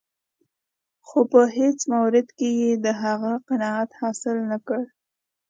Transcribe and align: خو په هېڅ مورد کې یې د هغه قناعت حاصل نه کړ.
خو 1.07 1.19
په 1.31 1.41
هېڅ 1.57 1.79
مورد 1.93 2.27
کې 2.37 2.49
یې 2.61 2.71
د 2.85 2.87
هغه 3.03 3.31
قناعت 3.47 3.89
حاصل 3.99 4.37
نه 4.51 4.57
کړ. 4.67 4.81